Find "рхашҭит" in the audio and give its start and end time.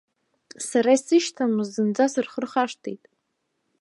2.43-3.03